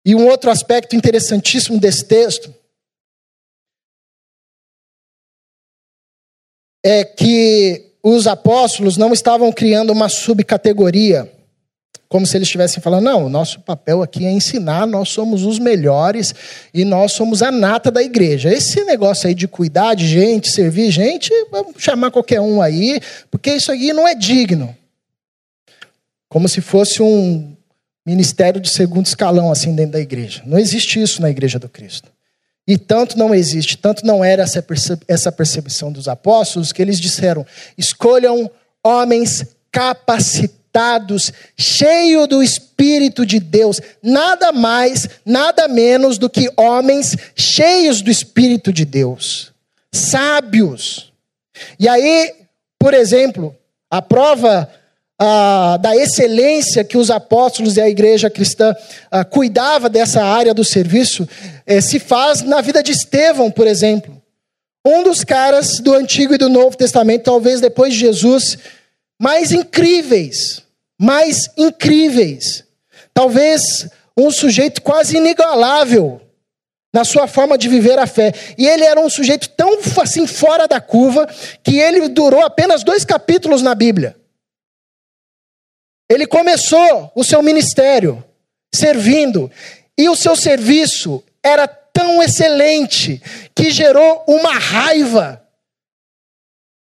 [0.06, 2.54] E um outro aspecto interessantíssimo desse texto
[6.84, 11.32] é que os apóstolos não estavam criando uma subcategoria,
[12.10, 15.58] como se eles estivessem falando, não, o nosso papel aqui é ensinar, nós somos os
[15.58, 16.36] melhores
[16.74, 18.54] e nós somos a nata da igreja.
[18.54, 23.00] Esse negócio aí de cuidar de gente, servir gente, vamos chamar qualquer um aí,
[23.32, 24.76] porque isso aí não é digno.
[26.28, 27.53] Como se fosse um
[28.06, 30.44] ministério de segundo escalão assim dentro da igreja.
[30.46, 32.12] Não existe isso na igreja do Cristo.
[32.68, 34.46] E tanto não existe, tanto não era
[35.08, 37.46] essa percepção dos apóstolos, que eles disseram:
[37.78, 38.50] escolham
[38.82, 48.02] homens capacitados, cheios do Espírito de Deus, nada mais, nada menos do que homens cheios
[48.02, 49.52] do Espírito de Deus,
[49.92, 51.12] sábios.
[51.78, 52.34] E aí,
[52.80, 53.56] por exemplo,
[53.92, 54.70] a prova
[55.20, 58.76] ah, da excelência que os apóstolos e a igreja cristã
[59.12, 61.28] ah, cuidava dessa área do serviço
[61.66, 64.22] eh, se faz na vida de Estevão, por exemplo.
[64.86, 68.58] Um dos caras do Antigo e do Novo Testamento, talvez depois de Jesus,
[69.22, 70.62] mais incríveis,
[71.00, 72.66] mais incríveis.
[73.14, 73.88] Talvez
[74.18, 76.20] um sujeito quase inigualável
[76.94, 78.34] na sua forma de viver a fé.
[78.58, 81.28] E ele era um sujeito tão assim fora da curva
[81.64, 84.16] que ele durou apenas dois capítulos na Bíblia.
[86.14, 88.24] Ele começou o seu ministério
[88.74, 89.52] servindo,
[89.98, 93.22] e o seu serviço era tão excelente
[93.56, 95.42] que gerou uma raiva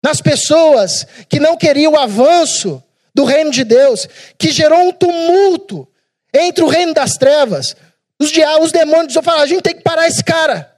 [0.02, 2.82] nas pessoas que não queriam o avanço
[3.14, 4.08] do reino de Deus,
[4.38, 5.88] que gerou um tumulto
[6.34, 7.74] entre o reino das trevas.
[8.20, 10.72] Os diabos, os demônios falaram: a gente tem que parar esse cara.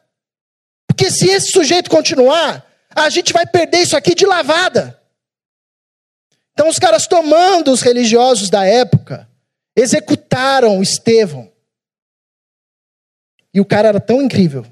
[0.87, 4.98] Porque se esse sujeito continuar, a gente vai perder isso aqui de lavada.
[6.59, 9.29] Então, os caras tomando os religiosos da época,
[9.77, 11.53] executaram Estevão.
[13.55, 14.67] E o cara era tão incrível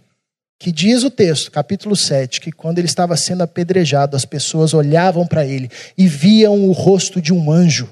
[0.59, 5.28] que diz o texto, capítulo 7, que quando ele estava sendo apedrejado, as pessoas olhavam
[5.28, 7.89] para ele e viam o rosto de um anjo.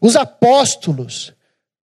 [0.00, 1.34] Os apóstolos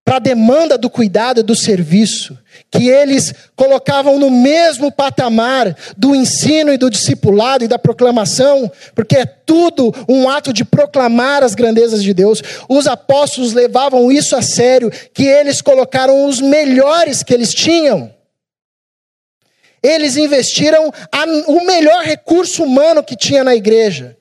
[0.06, 2.38] para a demanda do cuidado e do serviço,
[2.70, 9.18] que eles colocavam no mesmo patamar do ensino e do discipulado e da proclamação, porque
[9.18, 12.40] é tudo um ato de proclamar as grandezas de Deus.
[12.70, 18.14] Os apóstolos levavam isso a sério, que eles colocaram os melhores que eles tinham.
[19.82, 24.16] Eles investiram a, o melhor recurso humano que tinha na igreja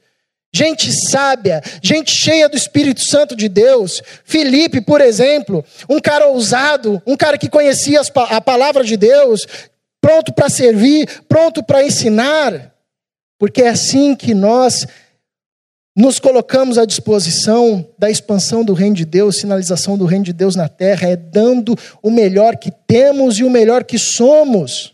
[0.54, 4.00] gente sábia, gente cheia do Espírito Santo de Deus.
[4.24, 8.00] Felipe, por exemplo, um cara ousado, um cara que conhecia
[8.30, 9.46] a palavra de Deus,
[10.00, 12.72] pronto para servir, pronto para ensinar.
[13.36, 14.86] Porque é assim que nós
[15.96, 20.54] nos colocamos à disposição da expansão do reino de Deus, sinalização do reino de Deus
[20.54, 24.93] na terra, é dando o melhor que temos e o melhor que somos.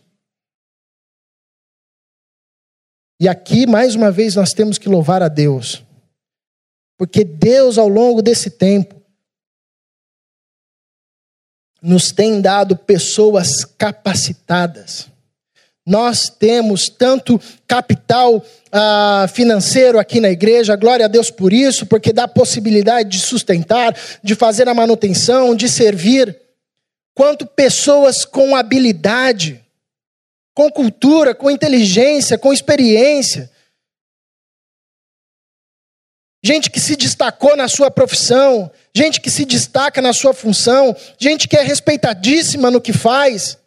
[3.20, 5.84] E aqui, mais uma vez, nós temos que louvar a Deus.
[6.96, 8.98] Porque Deus, ao longo desse tempo,
[11.82, 15.06] nos tem dado pessoas capacitadas.
[15.86, 18.42] Nós temos tanto capital
[18.72, 23.94] ah, financeiro aqui na igreja, glória a Deus por isso, porque dá possibilidade de sustentar,
[24.22, 26.38] de fazer a manutenção, de servir,
[27.14, 29.62] quanto pessoas com habilidade
[30.60, 33.50] com cultura, com inteligência, com experiência.
[36.44, 41.48] Gente que se destacou na sua profissão, gente que se destaca na sua função, gente
[41.48, 43.58] que é respeitadíssima no que faz.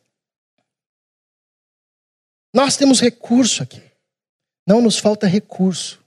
[2.53, 3.81] Nós temos recurso aqui.
[4.67, 5.99] Não nos falta recurso.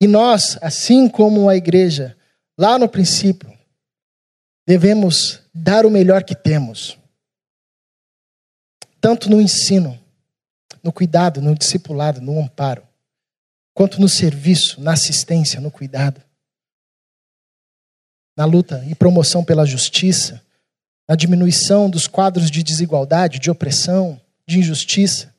[0.00, 2.16] E nós, assim como a igreja,
[2.56, 3.52] lá no princípio,
[4.64, 7.02] devemos dar o melhor que temos
[9.04, 10.02] tanto no ensino,
[10.82, 12.88] no cuidado, no discipulado, no amparo,
[13.74, 16.22] quanto no serviço, na assistência, no cuidado,
[18.34, 20.42] na luta e promoção pela justiça,
[21.06, 25.34] na diminuição dos quadros de desigualdade, de opressão, de injustiça.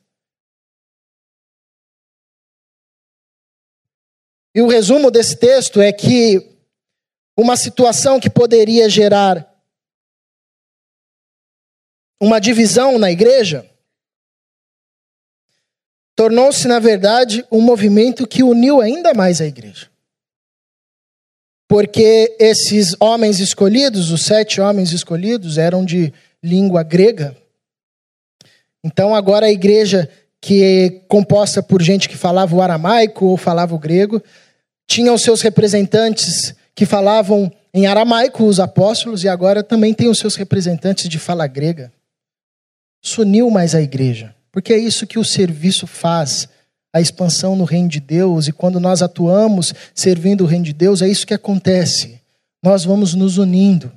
[4.54, 6.56] E o resumo desse texto é que
[7.36, 9.55] uma situação que poderia gerar
[12.20, 13.66] uma divisão na igreja,
[16.14, 19.88] tornou-se, na verdade, um movimento que uniu ainda mais a igreja.
[21.68, 26.12] Porque esses homens escolhidos, os sete homens escolhidos, eram de
[26.42, 27.36] língua grega.
[28.82, 30.08] Então, agora a igreja,
[30.40, 34.22] que é composta por gente que falava o aramaico ou falava o grego,
[34.86, 40.18] tinha os seus representantes que falavam em aramaico, os apóstolos, e agora também tem os
[40.18, 41.92] seus representantes de fala grega.
[43.02, 46.48] Isso uniu mais a igreja, porque é isso que o serviço faz,
[46.92, 51.02] a expansão no reino de Deus, e quando nós atuamos servindo o reino de Deus,
[51.02, 52.20] é isso que acontece.
[52.62, 53.92] Nós vamos nos unindo.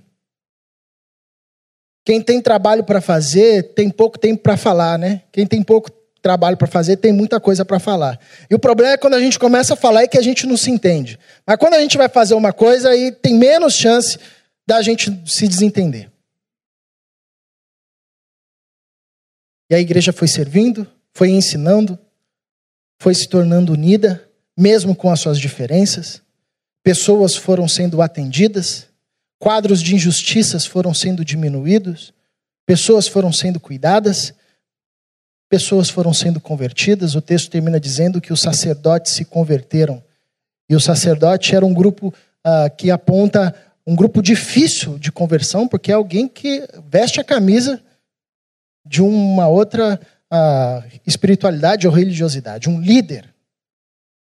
[2.05, 5.21] Quem tem trabalho para fazer, tem pouco tempo para falar, né?
[5.31, 5.91] Quem tem pouco
[6.21, 8.19] trabalho para fazer, tem muita coisa para falar.
[8.49, 10.57] E o problema é quando a gente começa a falar é que a gente não
[10.57, 11.17] se entende.
[11.45, 14.17] Mas quando a gente vai fazer uma coisa, aí tem menos chance
[14.67, 16.08] da gente se desentender.
[19.69, 21.97] E a igreja foi servindo, foi ensinando,
[22.99, 26.21] foi se tornando unida, mesmo com as suas diferenças.
[26.83, 28.87] Pessoas foram sendo atendidas,
[29.37, 32.13] quadros de injustiças foram sendo diminuídos,
[32.65, 34.33] pessoas foram sendo cuidadas,
[35.49, 37.15] pessoas foram sendo convertidas.
[37.15, 40.03] O texto termina dizendo que os sacerdotes se converteram.
[40.69, 42.13] E o sacerdote era um grupo
[42.45, 43.55] uh, que aponta
[43.85, 47.81] um grupo difícil de conversão, porque é alguém que veste a camisa
[48.89, 49.99] de uma outra
[50.33, 53.29] uh, espiritualidade ou religiosidade, um líder.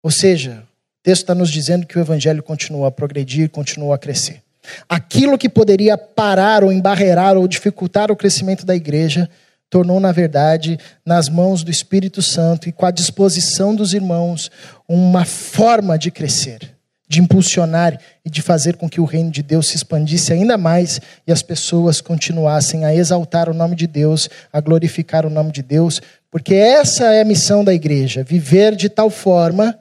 [0.02, 3.98] Ou seja, o texto está nos dizendo que o evangelho continua a progredir, continua a
[3.98, 4.42] crescer.
[4.86, 9.30] Aquilo que poderia parar ou embarrear ou dificultar o crescimento da igreja
[9.70, 14.50] tornou, na verdade, nas mãos do Espírito Santo e com a disposição dos irmãos,
[14.86, 16.76] uma forma de crescer,
[17.08, 21.00] de impulsionar e de fazer com que o reino de Deus se expandisse ainda mais
[21.26, 25.62] e as pessoas continuassem a exaltar o nome de Deus, a glorificar o nome de
[25.62, 29.78] Deus, porque essa é a missão da igreja: viver de tal forma,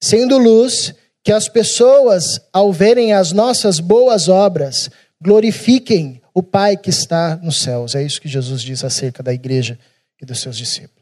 [0.00, 4.88] sendo luz, que as pessoas, ao verem as nossas boas obras,
[5.20, 7.96] glorifiquem o Pai que está nos céus.
[7.96, 9.76] É isso que Jesus diz acerca da igreja
[10.22, 10.97] e dos seus discípulos.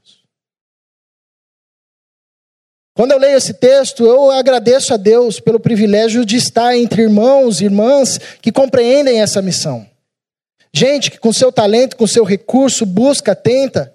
[2.97, 7.61] Quando eu leio esse texto, eu agradeço a Deus pelo privilégio de estar entre irmãos
[7.61, 9.87] e irmãs que compreendem essa missão.
[10.73, 13.95] Gente que, com seu talento, com seu recurso, busca, tenta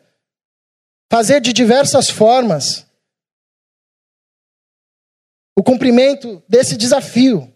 [1.12, 2.86] fazer de diversas formas
[5.58, 7.52] o cumprimento desse desafio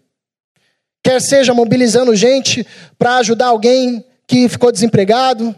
[1.04, 2.66] quer seja mobilizando gente
[2.98, 5.54] para ajudar alguém que ficou desempregado,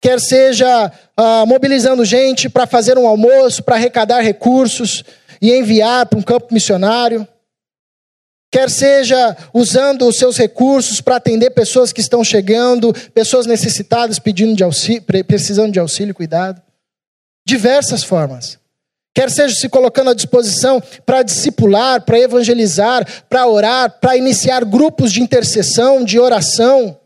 [0.00, 5.04] quer seja uh, mobilizando gente para fazer um almoço, para arrecadar recursos
[5.40, 7.26] e enviar para um campo missionário,
[8.50, 14.54] quer seja usando os seus recursos para atender pessoas que estão chegando, pessoas necessitadas pedindo
[14.54, 16.62] de auxílio, precisando de auxílio e cuidado,
[17.46, 18.58] diversas formas
[19.16, 25.10] quer seja se colocando à disposição para discipular, para evangelizar, para orar, para iniciar grupos
[25.10, 27.00] de intercessão, de oração.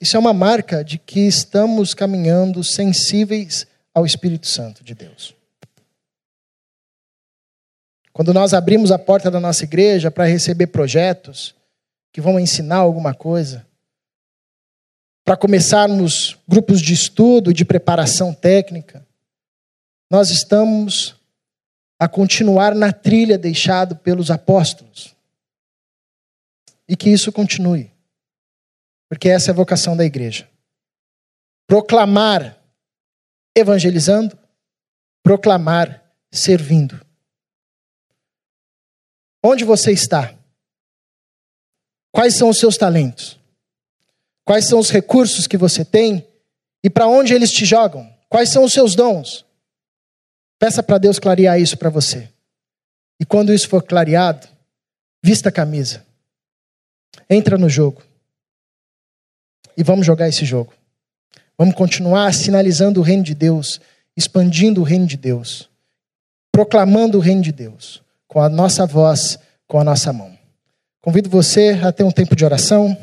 [0.00, 5.35] Isso é uma marca de que estamos caminhando sensíveis ao Espírito Santo de Deus.
[8.16, 11.54] Quando nós abrimos a porta da nossa igreja para receber projetos
[12.10, 13.66] que vão ensinar alguma coisa,
[15.22, 19.06] para começarmos grupos de estudo, de preparação técnica,
[20.10, 21.14] nós estamos
[22.00, 25.14] a continuar na trilha deixado pelos apóstolos.
[26.88, 27.92] E que isso continue.
[29.10, 30.48] Porque essa é a vocação da igreja.
[31.66, 32.56] Proclamar
[33.54, 34.38] evangelizando,
[35.22, 36.02] proclamar
[36.32, 37.05] servindo.
[39.42, 40.34] Onde você está?
[42.12, 43.38] Quais são os seus talentos?
[44.44, 46.26] Quais são os recursos que você tem
[46.82, 48.08] e para onde eles te jogam?
[48.28, 49.44] Quais são os seus dons?
[50.58, 52.28] Peça para Deus clarear isso para você.
[53.20, 54.46] E quando isso for clareado,
[55.22, 56.06] vista a camisa.
[57.28, 58.02] Entra no jogo.
[59.76, 60.72] E vamos jogar esse jogo.
[61.58, 63.80] Vamos continuar sinalizando o reino de Deus,
[64.16, 65.68] expandindo o reino de Deus,
[66.52, 70.36] proclamando o reino de Deus, com a nossa voz, com a nossa mão.
[71.00, 72.96] Convido você a ter um tempo de oração.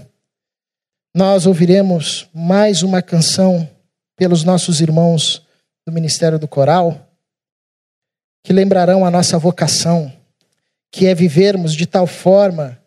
[1.15, 3.69] Nós ouviremos mais uma canção
[4.15, 5.45] pelos nossos irmãos
[5.86, 7.09] do Ministério do Coral
[8.43, 10.11] que lembrarão a nossa vocação,
[10.91, 12.78] que é vivermos de tal forma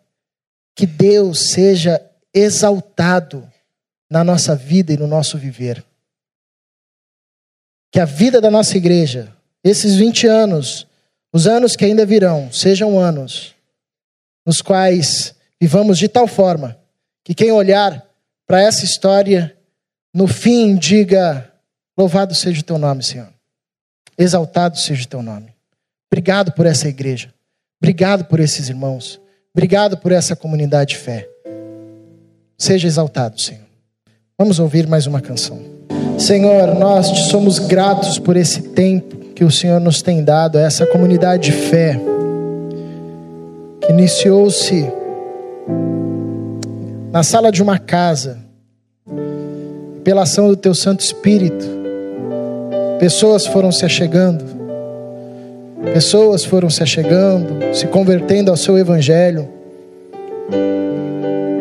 [0.75, 1.99] que Deus seja
[2.33, 3.51] exaltado
[4.09, 5.83] na nossa vida e no nosso viver.
[7.91, 9.33] Que a vida da nossa igreja,
[9.63, 10.85] esses 20 anos,
[11.33, 13.55] os anos que ainda virão, sejam anos
[14.45, 16.77] nos quais vivamos de tal forma
[17.23, 18.05] que quem olhar
[18.47, 19.55] para essa história,
[20.13, 21.51] no fim diga:
[21.97, 23.27] Louvado seja o teu nome, Senhor.
[24.17, 25.53] Exaltado seja o teu nome.
[26.09, 27.33] Obrigado por essa igreja.
[27.81, 29.19] Obrigado por esses irmãos.
[29.53, 31.27] Obrigado por essa comunidade de fé.
[32.57, 33.65] Seja exaltado, Senhor.
[34.37, 35.59] Vamos ouvir mais uma canção.
[36.17, 40.61] Senhor, nós te somos gratos por esse tempo que o Senhor nos tem dado, a
[40.61, 41.99] essa comunidade de fé
[43.79, 44.91] que iniciou-se
[47.11, 48.39] na sala de uma casa,
[50.03, 51.77] pela ação do Teu Santo Espírito
[52.99, 54.43] Pessoas foram se achegando,
[55.93, 59.47] pessoas foram se achegando, se convertendo ao seu evangelho.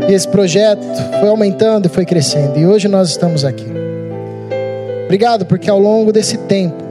[0.08, 0.82] E esse projeto
[1.20, 2.58] foi aumentando e foi crescendo.
[2.58, 3.66] E hoje nós estamos aqui.
[5.04, 6.85] Obrigado, porque ao longo desse tempo,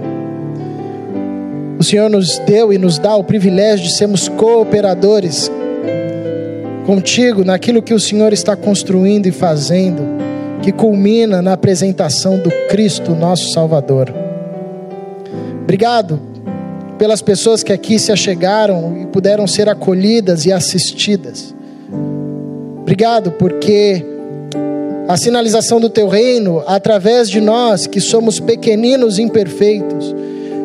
[1.78, 5.52] o Senhor nos deu e nos dá o privilégio de sermos cooperadores
[6.86, 10.02] contigo naquilo que o Senhor está construindo e fazendo,
[10.62, 14.14] que culmina na apresentação do Cristo, nosso Salvador.
[15.64, 16.20] Obrigado
[16.98, 21.54] pelas pessoas que aqui se achegaram e puderam ser acolhidas e assistidas.
[22.82, 24.06] Obrigado porque
[25.08, 30.16] a sinalização do teu reino, através de nós que somos pequeninos e imperfeitos,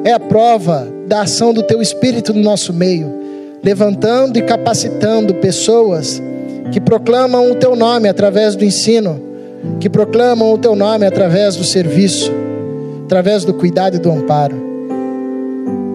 [0.05, 3.13] é a prova da ação do teu espírito no nosso meio,
[3.65, 6.23] levantando e capacitando pessoas
[6.71, 9.21] que proclamam o teu nome através do ensino,
[9.81, 12.31] que proclamam o teu nome através do serviço,
[13.07, 14.55] através do cuidado e do amparo.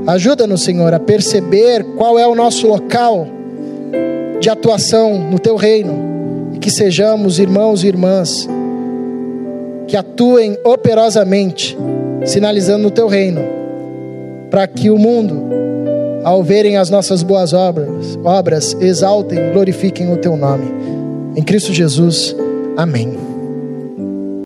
[0.05, 3.25] Ajuda-nos, Senhor, a perceber qual é o nosso local
[4.41, 8.49] de atuação no teu reino e que sejamos irmãos e irmãs
[9.87, 11.77] que atuem operosamente,
[12.25, 13.63] sinalizando o teu reino,
[14.49, 15.43] para que o mundo,
[16.23, 20.71] ao verem as nossas boas obras, obras, exaltem, glorifiquem o teu nome.
[21.35, 22.35] Em Cristo Jesus.
[22.77, 23.24] Amém.